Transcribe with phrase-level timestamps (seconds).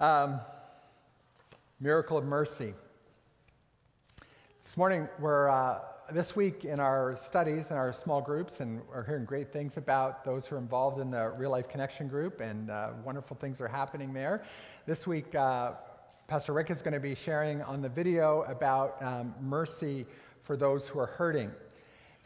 [0.00, 0.40] Um,
[1.80, 2.72] miracle of mercy.
[4.62, 5.80] This morning, we're uh,
[6.12, 10.24] this week in our studies in our small groups, and we're hearing great things about
[10.24, 13.66] those who are involved in the Real Life Connection group, and uh, wonderful things are
[13.66, 14.44] happening there.
[14.86, 15.72] This week, uh,
[16.28, 20.06] Pastor Rick is going to be sharing on the video about um, mercy
[20.44, 21.50] for those who are hurting.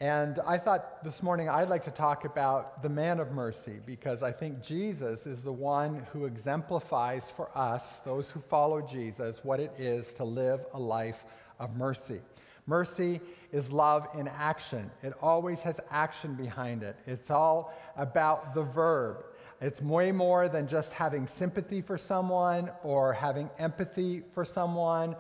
[0.01, 4.23] And I thought this morning I'd like to talk about the man of mercy because
[4.23, 9.61] I think Jesus is the one who exemplifies for us, those who follow Jesus, what
[9.61, 11.25] it is to live a life
[11.61, 12.21] of mercy.
[12.67, 13.21] Mercy
[13.53, 14.91] is love in action.
[15.03, 16.97] It always has action behind it.
[17.07, 19.25] It's all about the verb.
[19.61, 25.15] It's way more than just having sympathy for someone or having empathy for someone.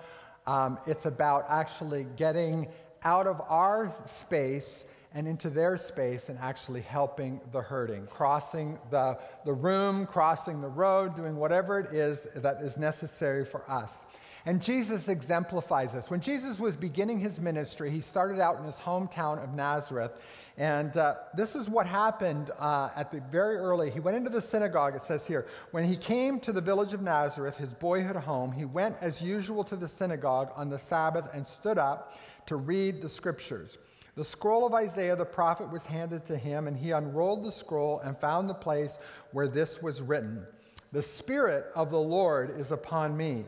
[0.46, 2.66] Um, it's about actually getting
[3.04, 4.84] out of our space
[5.14, 10.68] and into their space and actually helping the hurting, crossing the, the room, crossing the
[10.68, 14.06] road, doing whatever it is that is necessary for us.
[14.44, 16.10] And Jesus exemplifies this.
[16.10, 20.20] When Jesus was beginning his ministry, he started out in his hometown of Nazareth.
[20.58, 23.90] And uh, this is what happened uh, at the very early.
[23.90, 25.46] He went into the synagogue, it says here.
[25.70, 29.62] When he came to the village of Nazareth, his boyhood home, he went as usual
[29.64, 33.78] to the synagogue on the Sabbath and stood up to read the scriptures.
[34.14, 38.00] The scroll of Isaiah the prophet was handed to him, and he unrolled the scroll
[38.00, 38.98] and found the place
[39.30, 40.46] where this was written
[40.90, 43.46] The Spirit of the Lord is upon me,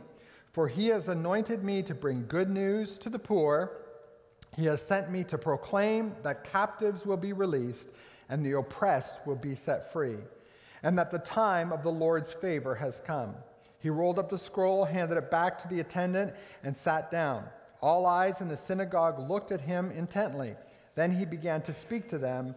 [0.55, 3.73] for he has anointed me to bring good news to the poor.
[4.57, 7.89] He has sent me to proclaim that captives will be released
[8.29, 10.17] and the oppressed will be set free,
[10.85, 13.35] and that the time of the Lord's favor has come.
[13.81, 16.33] He rolled up the scroll, handed it back to the attendant,
[16.63, 17.45] and sat down.
[17.83, 20.55] All eyes in the synagogue looked at him intently.
[20.95, 22.55] Then he began to speak to them.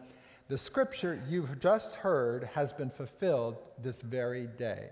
[0.50, 4.92] The scripture you've just heard has been fulfilled this very day.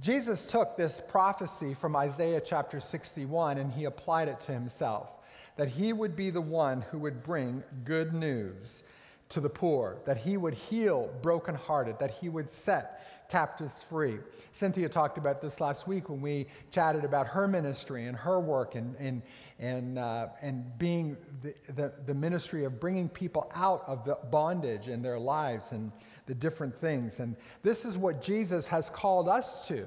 [0.00, 5.10] Jesus took this prophecy from Isaiah chapter 61 and he applied it to himself
[5.56, 8.82] that he would be the one who would bring good news
[9.28, 14.18] to the poor, that he would heal brokenhearted, that he would set captives free.
[14.54, 18.74] Cynthia talked about this last week when we chatted about her ministry and her work
[18.76, 19.22] and, and,
[19.58, 24.88] and, uh, and being the, the, the ministry of bringing people out of the bondage
[24.88, 25.92] in their lives and
[26.26, 27.20] the different things.
[27.20, 29.86] And this is what Jesus has called us to.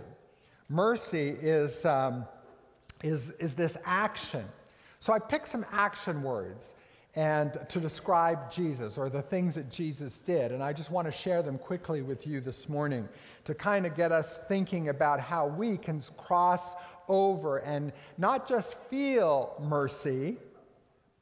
[0.70, 2.26] Mercy is, um,
[3.04, 4.46] is, is this action.
[5.00, 6.76] So I picked some action words
[7.16, 10.52] and to describe Jesus or the things that Jesus did.
[10.52, 13.08] And I just want to share them quickly with you this morning
[13.46, 16.76] to kind of get us thinking about how we can cross
[17.08, 20.38] over and not just feel mercy,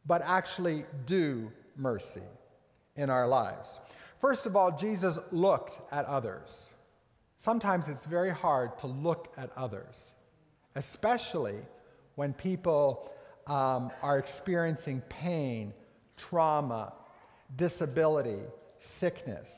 [0.05, 2.22] but actually do mercy
[2.95, 3.79] in our lives.
[4.21, 6.69] First of all, Jesus looked at others.
[7.37, 10.13] Sometimes it's very hard to look at others,
[10.75, 11.55] especially
[12.15, 13.11] when people
[13.47, 15.73] um, are experiencing pain
[16.17, 16.93] trauma,
[17.55, 18.41] disability,
[18.79, 19.49] sickness.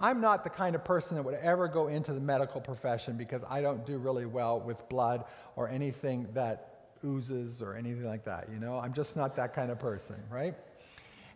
[0.00, 3.42] I'm not the kind of person that would ever go into the medical profession because
[3.48, 5.24] I don't do really well with blood
[5.54, 8.48] or anything that oozes or anything like that.
[8.52, 10.56] You know, I'm just not that kind of person, right?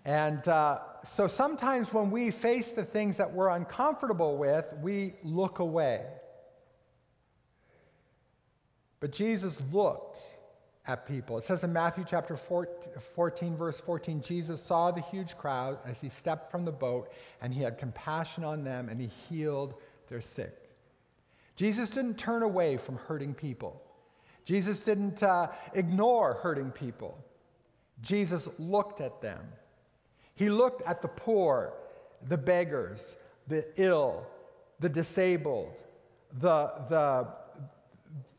[0.07, 5.59] And uh, so sometimes when we face the things that we're uncomfortable with, we look
[5.59, 6.07] away.
[9.01, 10.21] But Jesus looked
[10.87, 11.39] at people.
[11.39, 16.09] It says in Matthew chapter 14, verse 14, Jesus saw the huge crowd as he
[16.09, 17.13] stepped from the boat,
[17.43, 19.75] and he had compassion on them, and he healed
[20.09, 20.71] their sick.
[21.57, 23.83] Jesus didn't turn away from hurting people.
[24.45, 27.19] Jesus didn't uh, ignore hurting people.
[28.03, 29.41] Jesus looked at them.
[30.37, 31.73] He looked at the poor,
[32.29, 33.17] the beggars,
[33.49, 34.27] the ill,
[34.79, 35.83] the disabled,
[36.39, 37.27] the, the,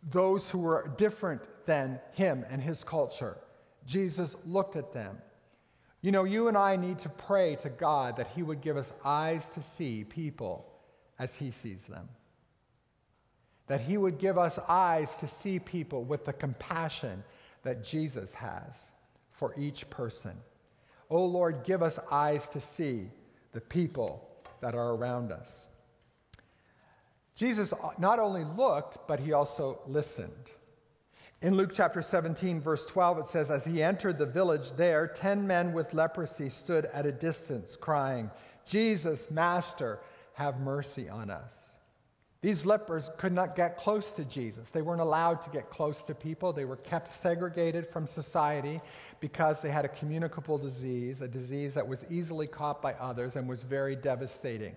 [0.10, 3.38] those who were different than him and his culture.
[3.86, 5.18] Jesus looked at them.
[6.02, 8.94] You know, you and I need to pray to God that He would give us
[9.04, 10.66] eyes to see people
[11.18, 12.08] as He sees them.
[13.66, 17.24] That He would give us eyes to see people with the compassion
[17.64, 18.92] that Jesus has
[19.32, 20.34] for each person.
[21.10, 23.10] Oh Lord, give us eyes to see
[23.54, 24.28] the people
[24.62, 25.68] that are around us.
[27.36, 30.52] Jesus not only looked, but he also listened.
[31.42, 35.46] In Luke chapter 17, verse 12, it says, As he entered the village there, ten
[35.46, 38.32] men with leprosy stood at a distance, crying,
[38.66, 40.00] Jesus, Master,
[40.34, 41.67] have mercy on us.
[42.42, 44.70] These lepers could not get close to Jesus.
[44.70, 46.54] They weren't allowed to get close to people.
[46.54, 48.80] They were kept segregated from society
[49.20, 53.50] because they had a communicable disease, a disease that was easily caught by others and
[53.50, 54.76] was very devastating.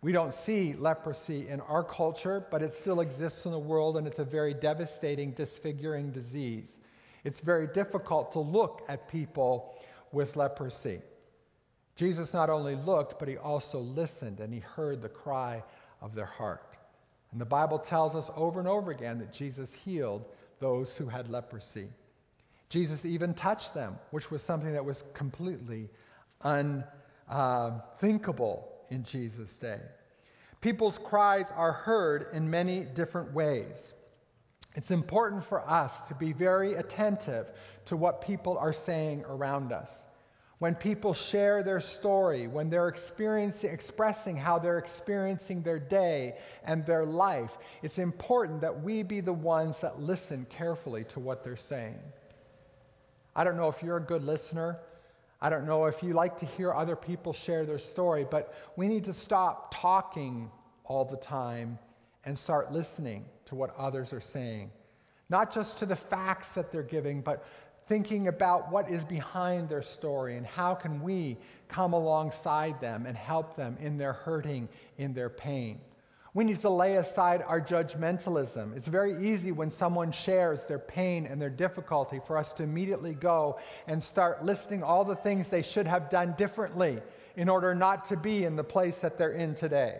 [0.00, 4.06] We don't see leprosy in our culture, but it still exists in the world, and
[4.06, 6.78] it's a very devastating, disfiguring disease.
[7.24, 9.74] It's very difficult to look at people
[10.10, 11.02] with leprosy.
[11.94, 15.62] Jesus not only looked, but he also listened and he heard the cry
[16.00, 16.71] of their heart.
[17.32, 20.26] And the Bible tells us over and over again that Jesus healed
[20.60, 21.88] those who had leprosy.
[22.68, 25.90] Jesus even touched them, which was something that was completely
[27.30, 29.80] unthinkable in Jesus' day.
[30.60, 33.94] People's cries are heard in many different ways.
[34.74, 37.50] It's important for us to be very attentive
[37.86, 40.06] to what people are saying around us.
[40.62, 46.86] When people share their story, when they're experiencing, expressing how they're experiencing their day and
[46.86, 51.56] their life, it's important that we be the ones that listen carefully to what they're
[51.56, 51.98] saying.
[53.34, 54.78] I don't know if you're a good listener.
[55.40, 58.86] I don't know if you like to hear other people share their story, but we
[58.86, 60.48] need to stop talking
[60.84, 61.76] all the time
[62.24, 64.70] and start listening to what others are saying.
[65.28, 67.44] Not just to the facts that they're giving, but
[67.88, 71.36] thinking about what is behind their story and how can we
[71.68, 74.68] come alongside them and help them in their hurting,
[74.98, 75.80] in their pain.
[76.34, 78.74] We need to lay aside our judgmentalism.
[78.74, 83.12] It's very easy when someone shares their pain and their difficulty for us to immediately
[83.12, 87.00] go and start listing all the things they should have done differently
[87.36, 89.98] in order not to be in the place that they're in today.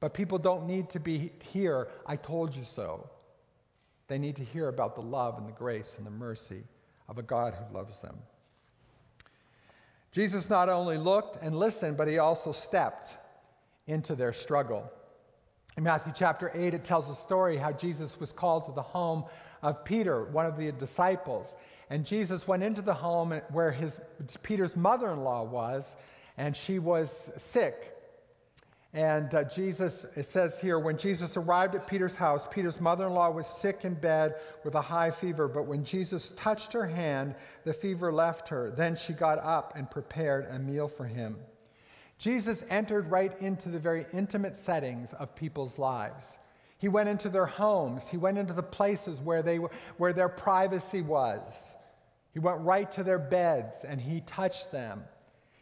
[0.00, 3.10] But people don't need to be here, I told you so.
[4.08, 6.62] They need to hear about the love and the grace and the mercy
[7.08, 8.16] of a God who loves them.
[10.12, 13.16] Jesus not only looked and listened, but he also stepped
[13.86, 14.90] into their struggle.
[15.76, 19.24] In Matthew chapter 8, it tells a story how Jesus was called to the home
[19.62, 21.54] of Peter, one of the disciples.
[21.90, 24.00] And Jesus went into the home where his,
[24.42, 25.96] Peter's mother in law was,
[26.38, 27.95] and she was sick.
[28.92, 33.12] And uh, Jesus, it says here, when Jesus arrived at Peter's house, Peter's mother in
[33.12, 35.48] law was sick in bed with a high fever.
[35.48, 37.34] But when Jesus touched her hand,
[37.64, 38.70] the fever left her.
[38.70, 41.36] Then she got up and prepared a meal for him.
[42.18, 46.38] Jesus entered right into the very intimate settings of people's lives.
[46.78, 49.56] He went into their homes, he went into the places where, they,
[49.96, 51.74] where their privacy was.
[52.32, 55.04] He went right to their beds and he touched them.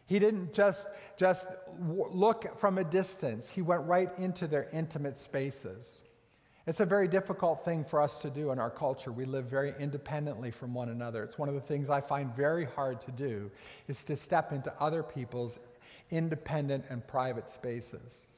[0.07, 1.49] He didn't just, just
[1.79, 6.03] look from a distance, he went right into their intimate spaces.
[6.67, 9.13] It's a very difficult thing for us to do in our culture.
[9.13, 11.23] We live very independently from one another.
[11.23, 13.51] It's one of the things I find very hard to do
[13.87, 15.59] is to step into other people's
[16.11, 18.29] independent and private spaces.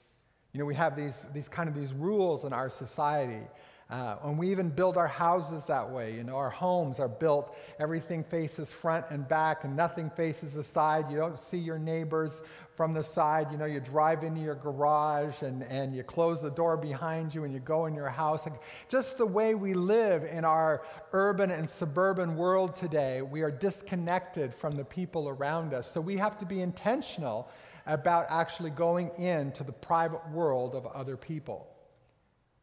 [0.53, 3.47] You know, we have these, these kind of these rules in our society
[3.89, 6.13] uh, and we even build our houses that way.
[6.13, 10.65] You know, our homes are built, everything faces front and back, and nothing faces the
[10.65, 11.09] side.
[11.09, 12.43] You don't see your neighbors
[12.75, 13.53] from the side.
[13.53, 17.45] You know, you drive into your garage and, and you close the door behind you
[17.45, 18.45] and you go in your house.
[18.89, 24.53] Just the way we live in our urban and suburban world today, we are disconnected
[24.53, 25.89] from the people around us.
[25.89, 27.49] So we have to be intentional
[27.87, 31.69] about actually going into the private world of other people.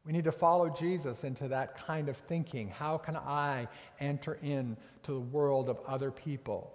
[0.05, 2.69] We need to follow Jesus into that kind of thinking.
[2.69, 3.67] How can I
[3.99, 6.73] enter into the world of other people?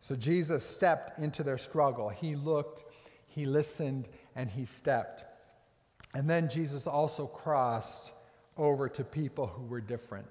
[0.00, 2.08] So Jesus stepped into their struggle.
[2.08, 2.84] He looked,
[3.26, 5.24] he listened, and he stepped.
[6.14, 8.12] And then Jesus also crossed
[8.56, 10.26] over to people who were different.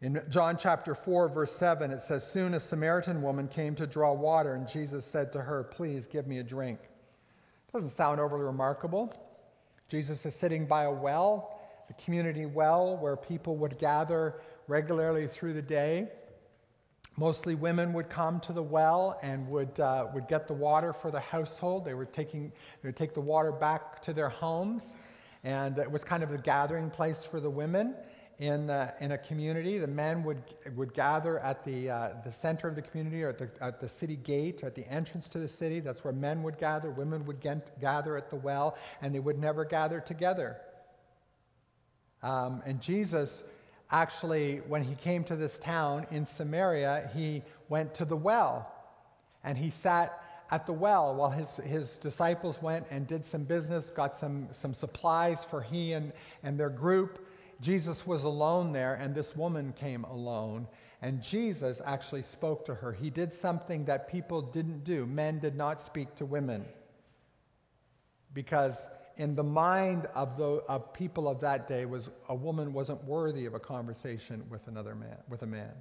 [0.00, 4.12] In John chapter 4, verse 7, it says, Soon a Samaritan woman came to draw
[4.12, 6.78] water, and Jesus said to her, Please give me a drink.
[7.72, 9.14] Doesn't sound overly remarkable.
[9.88, 15.52] Jesus is sitting by a well, the community well, where people would gather regularly through
[15.52, 16.08] the day.
[17.16, 21.10] Mostly women would come to the well and would, uh, would get the water for
[21.10, 21.84] the household.
[21.84, 22.52] They, were taking,
[22.82, 24.94] they would take the water back to their homes.
[25.44, 27.94] And it was kind of a gathering place for the women
[28.38, 29.78] in, uh, in a community.
[29.78, 30.42] The men would,
[30.74, 33.88] would gather at the, uh, the center of the community or at the, at the
[33.88, 35.80] city gate, or at the entrance to the city.
[35.80, 36.90] That's where men would gather.
[36.90, 40.58] Women would get, gather at the well, and they would never gather together.
[42.22, 43.44] Um, and Jesus
[43.90, 48.72] actually, when he came to this town in Samaria, he went to the well
[49.44, 53.90] and he sat at the well while his, his disciples went and did some business,
[53.90, 56.12] got some, some supplies for he and,
[56.42, 57.25] and their group.
[57.60, 60.66] Jesus was alone there, and this woman came alone.
[61.02, 62.92] And Jesus actually spoke to her.
[62.92, 65.06] He did something that people didn't do.
[65.06, 66.64] Men did not speak to women.
[68.32, 73.02] Because in the mind of, the, of people of that day was a woman wasn't
[73.04, 75.72] worthy of a conversation with another man, with a man.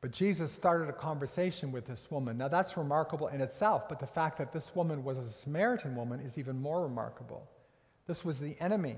[0.00, 2.36] But Jesus started a conversation with this woman.
[2.36, 6.18] Now, that's remarkable in itself, but the fact that this woman was a Samaritan woman
[6.20, 7.48] is even more remarkable.
[8.08, 8.96] This was the enemy.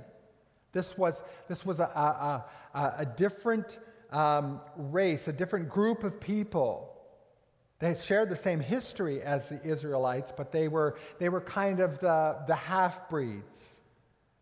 [0.75, 2.45] This was, this was a, a,
[2.79, 3.79] a, a different
[4.13, 6.91] um, race, a different group of people.
[7.79, 11.99] They shared the same history as the Israelites, but they were, they were kind of
[12.01, 13.81] the, the half breeds.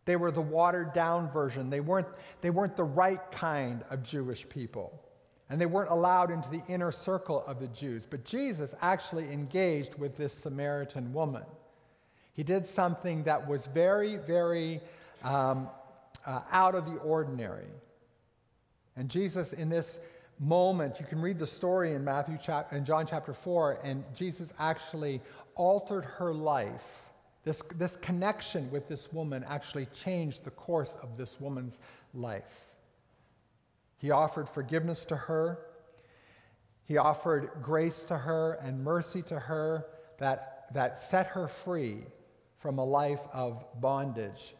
[0.05, 1.71] They were the watered down version.
[1.71, 2.09] They weren't,
[2.41, 5.01] they weren't the right kind of Jewish people.
[5.49, 8.07] And they weren't allowed into the inner circle of the Jews.
[8.09, 11.45] But Jesus actually engaged with this Samaritan woman.
[12.35, 14.81] He did something that was very, very
[15.23, 15.69] um,
[16.27, 17.69] uh, out of the ordinary.
[18.97, 19.99] And Jesus, in this
[20.39, 24.53] moment, you can read the story in Matthew chap- in John chapter 4, and Jesus
[24.59, 25.21] actually
[25.55, 26.85] altered her life.
[27.45, 31.81] This, this connection with this woman actually changed the course of this woman's
[32.15, 32.73] life.
[33.99, 35.59] He offered forgiveness to her.
[36.85, 39.87] He offered grace to her and mercy to her
[40.19, 42.05] that, that set her free
[42.59, 44.55] from a life of bondage.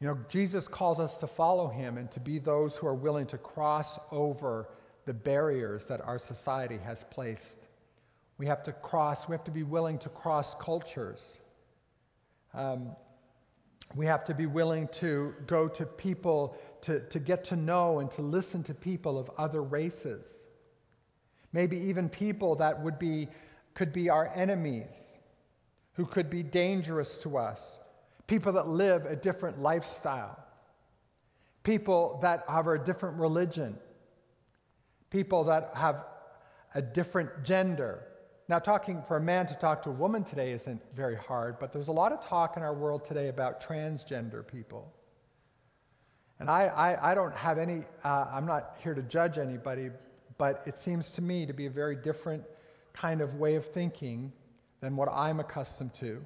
[0.00, 3.26] You know, Jesus calls us to follow him and to be those who are willing
[3.26, 4.68] to cross over
[5.04, 7.68] the barriers that our society has placed.
[8.38, 11.40] We have to cross, we have to be willing to cross cultures.
[12.54, 12.96] Um,
[13.94, 18.10] we have to be willing to go to people to, to get to know and
[18.12, 20.26] to listen to people of other races.
[21.52, 23.28] Maybe even people that would be,
[23.74, 25.18] could be our enemies,
[25.94, 27.78] who could be dangerous to us,
[28.30, 30.38] people that live a different lifestyle,
[31.64, 33.76] people that have a different religion,
[35.10, 36.04] people that have
[36.74, 38.06] a different gender,
[38.50, 41.72] now, talking for a man to talk to a woman today isn't very hard, but
[41.72, 44.92] there's a lot of talk in our world today about transgender people.
[46.40, 49.90] And I, I, I don't have any, uh, I'm not here to judge anybody,
[50.36, 52.42] but it seems to me to be a very different
[52.92, 54.32] kind of way of thinking
[54.80, 56.20] than what I'm accustomed to.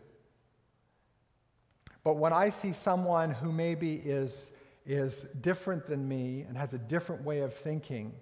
[2.04, 4.52] But when I see someone who maybe is,
[4.86, 8.12] is different than me and has a different way of thinking,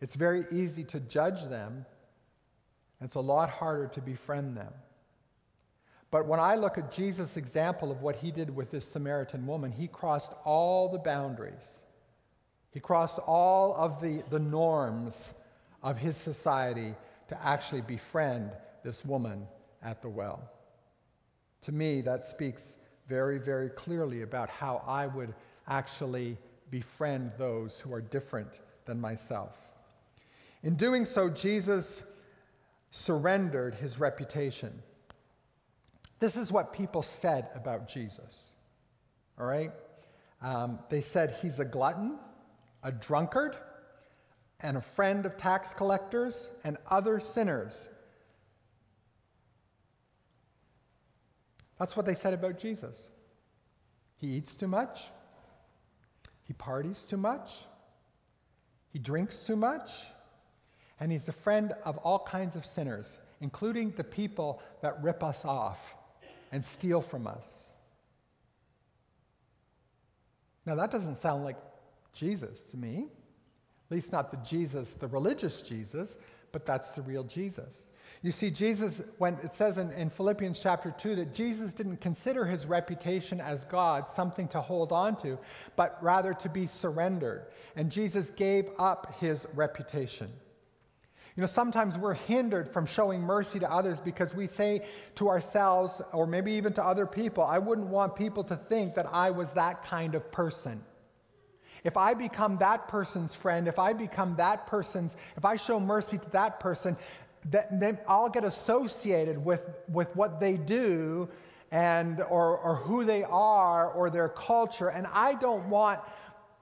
[0.00, 1.84] it's very easy to judge them
[3.00, 4.72] it's a lot harder to befriend them.
[6.10, 9.70] But when I look at Jesus' example of what he did with this Samaritan woman,
[9.70, 11.82] he crossed all the boundaries.
[12.70, 15.28] He crossed all of the, the norms
[15.82, 16.94] of his society
[17.28, 18.50] to actually befriend
[18.82, 19.46] this woman
[19.82, 20.50] at the well.
[21.62, 22.76] To me, that speaks
[23.08, 25.34] very, very clearly about how I would
[25.66, 26.36] actually
[26.70, 29.56] befriend those who are different than myself.
[30.62, 32.02] In doing so, Jesus
[32.90, 34.82] surrendered his reputation.
[36.20, 38.52] This is what people said about Jesus.
[39.38, 39.72] All right?
[40.42, 42.18] Um, they said he's a glutton,
[42.82, 43.56] a drunkard,
[44.60, 47.88] and a friend of tax collectors and other sinners.
[51.78, 53.06] That's what they said about Jesus.
[54.16, 55.04] He eats too much,
[56.42, 57.52] he parties too much,
[58.90, 59.92] he drinks too much,
[60.98, 65.44] and he's a friend of all kinds of sinners, including the people that rip us
[65.44, 65.94] off
[66.50, 67.70] and steal from us.
[70.66, 71.56] Now, that doesn't sound like
[72.12, 73.06] Jesus to me.
[73.86, 76.18] At least not the Jesus, the religious Jesus,
[76.52, 77.88] but that's the real Jesus.
[78.22, 82.44] You see, Jesus, when it says in, in, Philippians chapter 2 that Jesus didn't consider
[82.44, 85.38] his reputation as God something to hold on to,
[85.76, 87.46] but rather to be surrendered.
[87.76, 90.30] And Jesus gave up his reputation.
[91.36, 94.84] You know, sometimes we're hindered from showing mercy to others because we say
[95.14, 99.06] to ourselves, or maybe even to other people, I wouldn't want people to think that
[99.12, 100.82] I was that kind of person.
[101.84, 106.18] If I become that person's friend, if I become that person's, if I show mercy
[106.18, 106.96] to that person,
[107.50, 111.28] that, then I'll get associated with, with what they do
[111.70, 114.88] and or, or who they are or their culture.
[114.88, 116.00] And I don't want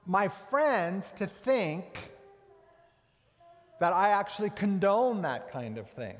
[0.05, 1.97] my friends to think
[3.79, 6.15] that I actually condone that kind of thing.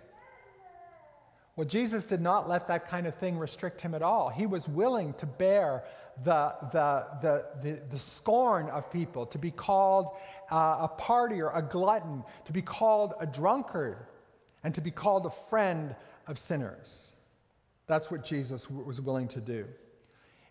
[1.56, 4.30] Well, Jesus did not let that kind of thing restrict him at all.
[4.30, 5.84] He was willing to bear
[6.24, 10.10] the, the, the, the, the scorn of people, to be called
[10.52, 13.98] uh, a partier, a glutton, to be called a drunkard,
[14.64, 15.96] and to be called a friend
[16.28, 17.14] of sinners.
[17.88, 19.66] That's what Jesus was willing to do.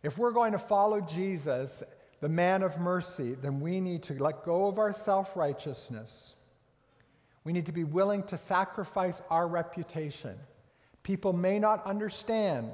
[0.02, 1.82] If we're going to follow Jesus,
[2.20, 6.36] the man of mercy, then we need to let go of our self righteousness
[7.46, 10.36] we need to be willing to sacrifice our reputation.
[11.04, 12.72] People may not understand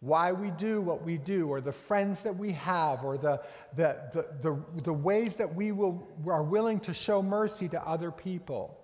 [0.00, 3.40] why we do what we do, or the friends that we have, or the,
[3.76, 8.10] the, the, the, the ways that we will, are willing to show mercy to other
[8.10, 8.78] people.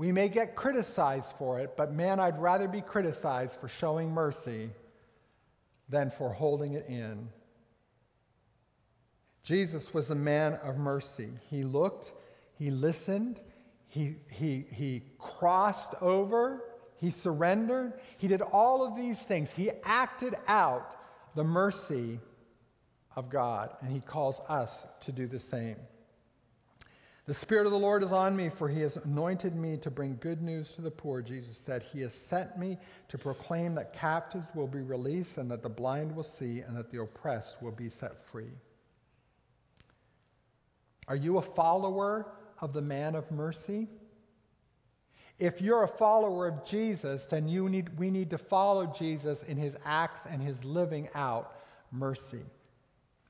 [0.00, 4.70] We may get criticized for it, but man, I'd rather be criticized for showing mercy
[5.90, 7.28] than for holding it in.
[9.42, 11.28] Jesus was a man of mercy.
[11.50, 12.14] He looked,
[12.58, 13.40] he listened,
[13.88, 16.64] he, he, he crossed over,
[16.96, 19.50] he surrendered, he did all of these things.
[19.50, 20.96] He acted out
[21.34, 22.20] the mercy
[23.16, 25.76] of God, and he calls us to do the same.
[27.30, 30.18] The Spirit of the Lord is on me, for he has anointed me to bring
[30.20, 31.84] good news to the poor, Jesus said.
[31.92, 36.16] He has sent me to proclaim that captives will be released, and that the blind
[36.16, 38.50] will see, and that the oppressed will be set free.
[41.06, 43.86] Are you a follower of the man of mercy?
[45.38, 49.56] If you're a follower of Jesus, then you need, we need to follow Jesus in
[49.56, 51.54] his acts and his living out
[51.92, 52.42] mercy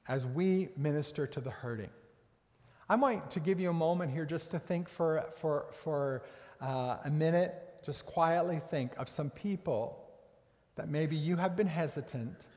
[0.09, 1.91] as we minister to the hurting.
[2.91, 6.25] I want to give you a moment here just to think for, for, for
[6.61, 7.55] uh, a minute,
[7.87, 10.11] just quietly think of some people
[10.75, 12.49] that maybe you have been hesitant,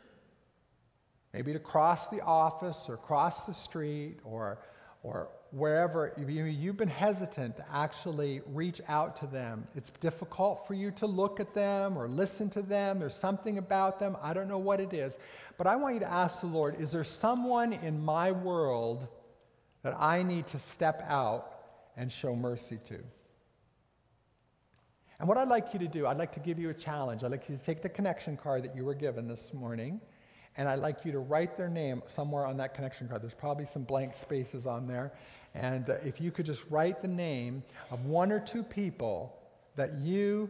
[1.33, 4.57] maybe to cross the office or cross the street or
[5.03, 9.67] or wherever you've been hesitant to actually reach out to them.
[9.75, 12.99] It's difficult for you to look at them or listen to them.
[12.99, 14.15] There's something about them.
[14.21, 15.17] I don't know what it is.
[15.57, 19.09] But I want you to ask the Lord is there someone in my world
[19.83, 21.51] that I need to step out
[21.95, 22.99] and show mercy to?
[25.19, 27.23] And what I'd like you to do, I'd like to give you a challenge.
[27.23, 30.01] I'd like you to take the connection card that you were given this morning
[30.55, 33.21] and I'd like you to write their name somewhere on that connection card.
[33.21, 35.13] There's probably some blank spaces on there.
[35.55, 39.35] And uh, if you could just write the name of one or two people
[39.75, 40.49] that you,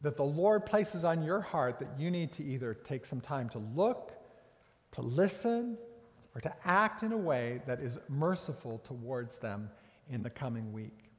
[0.00, 3.48] that the Lord places on your heart that you need to either take some time
[3.50, 4.12] to look,
[4.92, 5.76] to listen,
[6.34, 9.70] or to act in a way that is merciful towards them
[10.08, 11.10] in the coming week.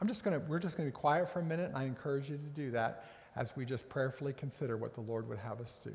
[0.00, 1.84] I'm just going to, we're just going to be quiet for a minute, and I
[1.84, 3.04] encourage you to do that
[3.36, 5.92] as we just prayerfully consider what the Lord would have us do.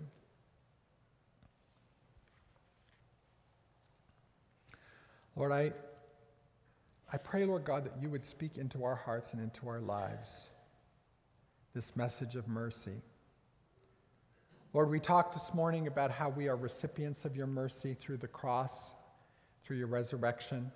[5.35, 5.73] Lord, I,
[7.11, 10.49] I pray, Lord God, that you would speak into our hearts and into our lives
[11.73, 13.01] this message of mercy.
[14.75, 18.27] Lord, we talked this morning about how we are recipients of your mercy through the
[18.27, 18.93] cross,
[19.63, 20.69] through your resurrection.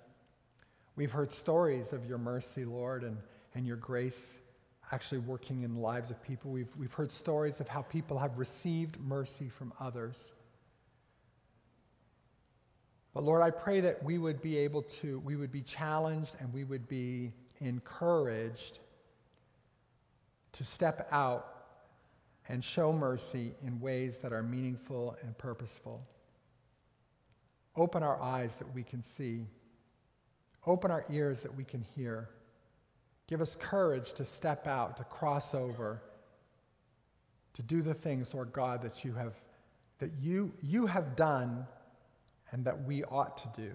[0.96, 3.18] We've heard stories of your mercy, Lord, and,
[3.54, 4.38] and your grace
[4.90, 6.50] actually working in the lives of people.
[6.50, 10.32] We've, we've heard stories of how people have received mercy from others.
[13.12, 16.50] But Lord, I pray that we would be able to, we would be challenged and
[16.54, 18.78] we would be encouraged
[20.52, 21.49] to step out
[22.48, 26.06] and show mercy in ways that are meaningful and purposeful.
[27.76, 29.46] Open our eyes that we can see.
[30.66, 32.28] Open our ears that we can hear.
[33.28, 36.02] Give us courage to step out, to cross over,
[37.54, 39.34] to do the things, Lord God, that you have,
[39.98, 41.66] that you, you have done
[42.52, 43.72] and that we ought to do.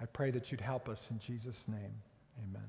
[0.00, 1.94] I pray that you'd help us in Jesus' name.
[2.38, 2.68] Amen.